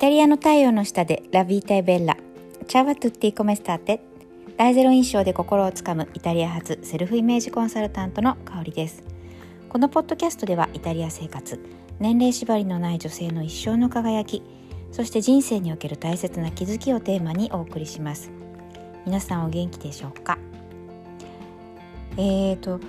[0.00, 2.16] タリアの太陽の下でラビータイベッラ
[2.66, 4.00] チャワトゥッティコメスターテ。
[4.56, 9.02] 大ゼロ印象で心をつかむイタリア発セルフイメージコンサルタントの香りです。
[9.68, 11.60] このポッドキャストではイタリア生活
[11.98, 14.42] 年齢縛りのない女性の一生の輝き
[14.90, 18.30] そして人生における大切な気づきをテーマにお送りします。
[19.04, 20.38] 皆さんお元気でしょうか？
[22.16, 22.80] えーと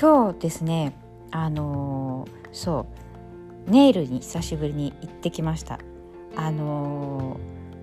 [0.00, 0.96] 今日ですね
[1.32, 2.86] あのー、そ
[3.66, 5.80] うネイルに久しぶりに行ってきました。
[6.36, 7.38] あの、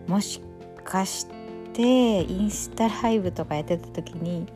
[0.08, 0.42] もし
[0.84, 1.28] かし
[1.74, 4.48] てインスタライブとかやってた時に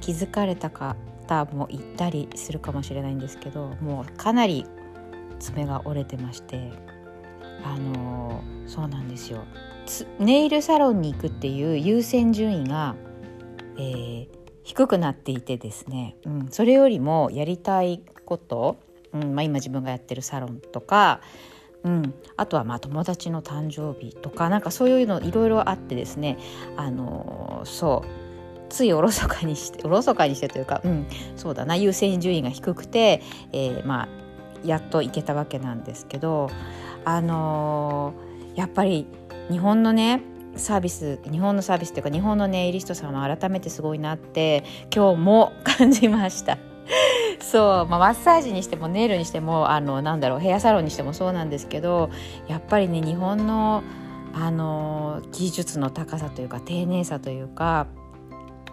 [0.00, 4.66] 気づかれた方もいたりするかもしれないんですけどもうかなり
[5.38, 6.72] 爪が折れてまして
[7.64, 9.44] あの、そうなんですよ。
[10.18, 12.94] ネイルサロンに行くっていう優先順位が、
[13.76, 14.28] えー、
[14.62, 18.78] 低くなっていてですね、うん、それよりもやりたいこと、
[19.12, 21.20] うんまあ、今自分がやってるサロンとか
[21.84, 26.38] うん、あとはまあ友達の誕生日とかなんかそういうのいろいろあってですね。
[26.76, 28.22] あのそう。
[28.68, 31.76] ついおろそかにして おろそかにしてというか、うん、そうだな。
[31.76, 33.20] 優先順位が低くて、
[33.52, 34.08] えー、まあ
[34.64, 36.48] やっと行けたわけなんですけど
[37.04, 39.06] あのー、やっぱり
[39.50, 40.22] 日本のね
[40.56, 46.71] サービス日本のサービスというか日本のネイリストさんは改めてすごいなって今日も感じました。
[47.42, 52.10] そう、まあ、マッサージにしてもネイルにしてもあのなんだろうヘアサロンにしてもそうなんですけど
[52.48, 53.82] やっぱりね日本の
[54.34, 57.86] あの技術の高さというか丁寧さというか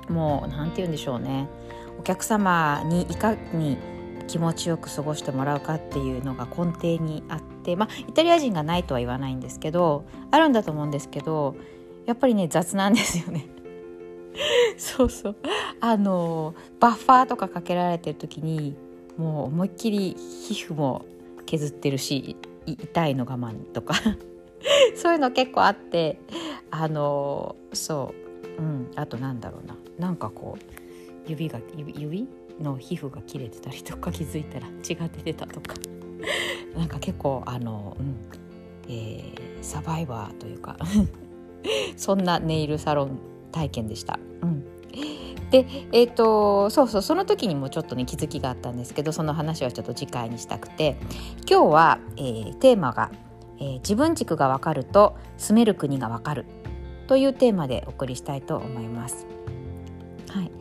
[0.08, 1.50] もう何て言うんでしょうね
[2.00, 3.78] お客様にいかに
[4.28, 11.56] 気持ちよく過ごしてもらうかっていうのが根底にあってまあイタリア人がないとは言わないんですけどあるんだと思うんですけど
[12.06, 13.48] やっぱりね雑なんですよね。
[14.78, 15.36] そうそう。
[15.80, 18.76] あのバッファーとかかけられてる時に
[19.18, 21.06] もう思いっきり皮膚も
[21.46, 23.96] 削ってるし痛いの我慢とか。
[24.96, 26.20] そういうの結構あって
[26.72, 28.14] あのそ
[28.58, 28.62] う。
[28.62, 28.92] うん。
[28.96, 29.78] あとなんだろうな。
[29.98, 32.28] なんかこう指が指
[32.62, 35.76] の皮膚が切れてたりとか気づいたら血が出てたとか。
[36.76, 38.16] なんか結構あの、うん。
[38.92, 40.78] えー、サバイバーというか。
[41.98, 43.20] そんなネイルサロン
[43.52, 44.20] 体験でした。
[45.52, 50.98] でえーと、そうそうその時にもちょっとね気づきがあったんですけどその話はちょっと次回にしたくて
[51.50, 53.10] 今日は、えー、テーマが、
[53.60, 56.46] えー、自分軸がわかると住める国がわかる」
[57.08, 59.26] というテーマでお送りしたいと思います。
[60.30, 60.52] はい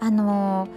[0.00, 0.68] あの、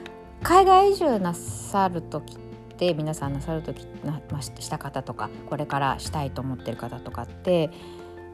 [0.42, 2.40] 海外移住なさる時っ
[2.76, 7.70] て皆さんなさる時な、ました方とかこれからしたいと思ってる方とかって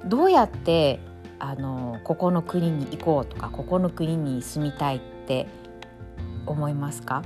[0.05, 1.01] どうやって
[1.39, 5.45] あのここの国に行こうとかここの国に住みたいってって
[6.45, 7.21] 思いますか、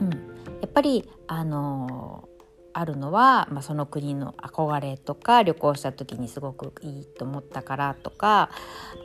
[0.00, 2.28] うん、やっぱりあの
[2.72, 8.50] あるのは、まあ、その国の憧れとか旅行した時にすごくいいと思ったからとか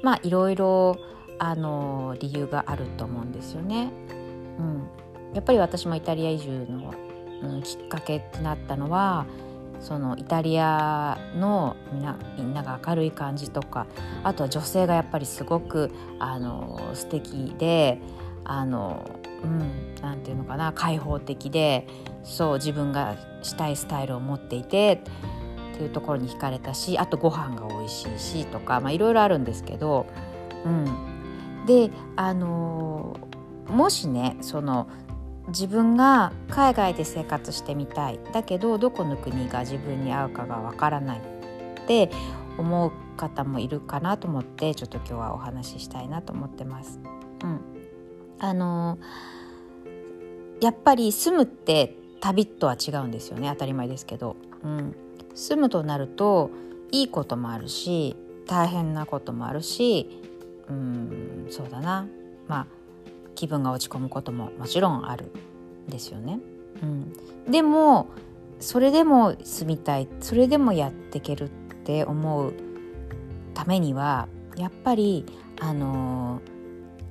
[0.01, 0.97] まあいろいろ
[1.37, 3.91] あの理由があると思うんですよね。
[4.57, 4.87] うん、
[5.35, 6.93] やっぱり私もイタリア移住の、
[7.43, 9.25] うん、きっかけってなったのは
[9.79, 13.85] そのイタリアのみんなみんなが明るい感じとか
[14.23, 17.99] あとは女性がやっぱりすごくあの素敵で
[18.43, 19.09] あの
[19.43, 21.87] うんなんていうのかな開放的で
[22.23, 25.01] そう自分がしたいスタイルを持っていて
[25.73, 30.07] っていうところに惹かれたしあとご飯が美味しいしとかいろいろあるんですけど、
[30.65, 33.17] うん、であの
[33.67, 34.89] もしねその
[35.49, 38.19] 自分が海外で生活してみたい。
[38.33, 41.21] だけどどこの国が自分に合うかがわからないっ
[41.87, 42.11] て
[42.57, 47.01] 思う方もいるかなと思ってちょっと今日はお話ししたいなと思ってます。
[47.43, 47.59] うん、
[48.39, 48.97] あの
[50.61, 53.49] やっぱり住むって旅とは違うんですよね。
[53.49, 54.95] 当たり前ですけど、うん、
[55.35, 56.49] 住むとなると
[56.91, 58.15] いいこともあるし
[58.47, 60.21] 大変なこともあるし
[60.69, 62.07] うんそうだな。
[62.47, 62.67] まあ
[63.35, 65.31] 気分が落ち込むことももちろんある
[65.87, 66.39] んですよね。
[66.81, 67.13] うん、
[67.51, 68.07] でも
[68.61, 71.49] それでも住みたいそれでもやっていけるっ
[71.83, 72.53] て思う
[73.59, 75.25] ためにはやっぱり
[75.59, 76.39] あの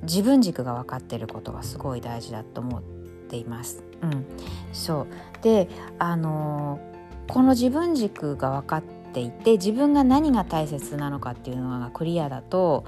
[0.00, 2.83] ー、自分軸が分かってることがすごい大事だと思っ
[3.29, 3.85] ています。
[4.00, 4.25] うん、
[4.73, 5.06] そう
[5.43, 5.69] で
[5.99, 12.87] あのー、この自分軸が分かっていて自分が何が大切なのかっていうのがクリアだと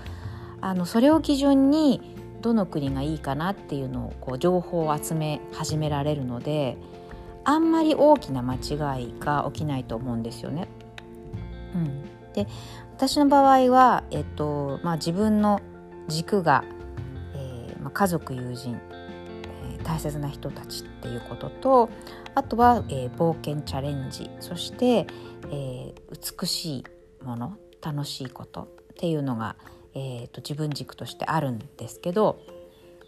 [0.62, 6.78] あのそれを基準にどの国がいいかなっていうのをこう情報を集め始められるので
[7.44, 10.66] あんまり大きな間違いが起きないと思うんですよね。
[11.74, 12.02] うん、
[12.32, 12.46] で
[13.00, 15.62] 私の場合は、えっとまあ、自分の
[16.08, 16.64] 軸が、
[17.34, 21.88] えーまあ、家族友人、えー、大切な人たちっていうことと
[22.34, 25.06] あとは、えー、冒険チャレンジそして、
[25.50, 29.56] えー、美しいもの楽しいことっていうのが、
[29.94, 32.38] えーと、自分軸としてあるんですけど、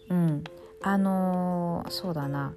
[0.09, 0.43] うん、
[0.81, 2.55] あのー、そうだな。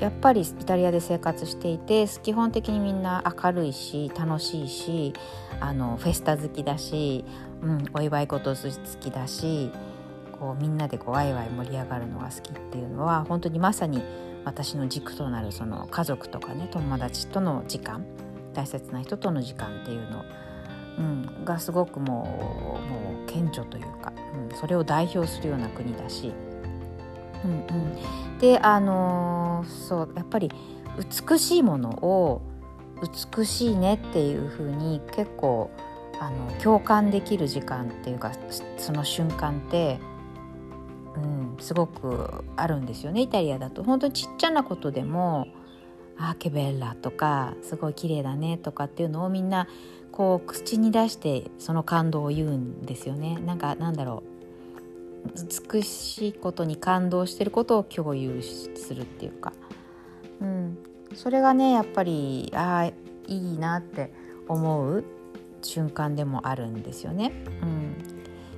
[0.00, 5.14] やっぱりイタリアで生活していて基本的にみんな明るいし楽しいし
[5.60, 7.24] あのフェスタ好きだし、
[7.62, 9.70] うん、お祝い事好きだし
[10.38, 14.02] こうみんなでこうワイワイ盛り上がるのが好きっていうのは本当にまさに
[14.44, 18.04] 私の軸となるその家族とかね友達との時間
[18.52, 20.24] 大切な人との時間っていうの、
[20.98, 24.12] うん、がすごくもうもう顕著というか、
[24.50, 26.34] うん、それを代表するような国だし。
[27.44, 30.50] うんうん、であのー、そうやっぱり
[31.30, 32.42] 美しいものを
[33.36, 35.70] 美しいねっていう風に結構
[36.18, 38.32] あの共感できる時間っていうか
[38.78, 39.98] その瞬間って
[41.16, 43.82] うん、すごくあるんですよねイタリアだと。
[43.82, 45.48] 本当にちっちゃなことでも
[46.18, 49.66] 「あーケベッラ」とか「すごい綺麗だね」とかっていうのをみんな
[50.12, 53.38] こう口に出してその感動を言うんですよね。
[53.46, 54.35] なんかなんだろう。
[55.34, 59.52] 美しいことに感動してることを共有するっていうか、
[60.40, 60.78] うん、
[61.14, 62.94] それがねやっぱりああい
[63.26, 64.12] いなって
[64.48, 65.04] 思う
[65.62, 67.32] 瞬間でもあるんですよね。
[67.62, 67.96] うん、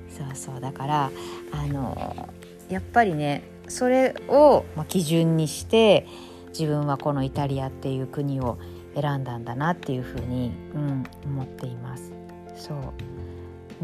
[0.09, 0.61] そうそう。
[0.61, 1.11] だから
[1.53, 2.29] あの
[2.69, 6.07] やっぱりねそれを基準にして
[6.49, 8.59] 自分はこのイタリアっていう国を
[8.95, 12.13] 選んだんだなっていうふうに、うん、思っています。
[12.57, 12.79] そう、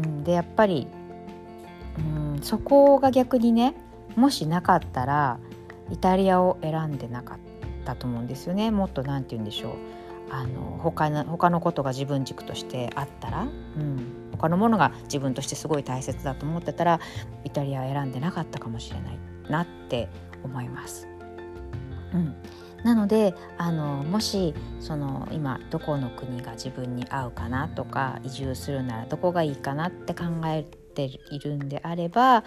[0.03, 0.87] うん、でやっぱり、
[2.41, 3.75] そこが逆にね
[4.15, 5.39] もしなかったら
[5.91, 7.37] イタリアを選んでなかっ
[7.85, 8.71] たと思うんですよね。
[8.71, 9.73] もっと何て言うんでしょう。
[10.31, 13.45] あの他の他のことが自分軸としてあったら、う
[13.79, 16.99] ん、他のものが自分としてすごい大切だと思ってたら
[17.43, 20.09] イタリアを選んでなかったかもしれないなって
[20.43, 21.07] 思います。
[22.13, 22.35] うん、
[22.83, 32.43] なのであのもしその今どこの国が自分に合うかなとか移住するならどこがいいかなって考えているんであれば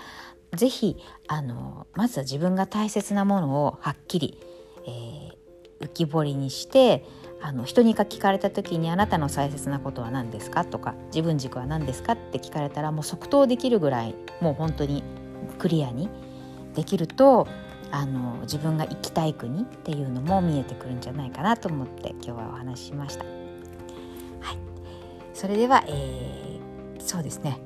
[0.56, 0.96] 是非
[1.28, 4.40] あのまずは自分が大切なものをはっきり、
[4.86, 7.04] えー、浮き彫りにして
[7.40, 15.02] あの人に聞かれた時に「あなたの大切なことは何ですか?」とか「自分軸は何ですか?」って聞かれたらもう即答できるぐらいもう本当に
[15.58, 16.08] クリアに
[16.74, 17.46] できると
[17.90, 23.24] あの自分が行きたい国っていうのも見えてくるんじゃないかなと思って今日はお話ししました。
[23.24, 24.58] はい、
[25.32, 27.58] それでは、えー、そうですね、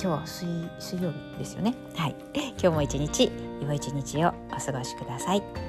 [0.00, 0.46] 今日は水
[0.78, 1.74] 水曜日ですよね。
[1.96, 5.67] はい、今日も一日良い一日をお過ごしください。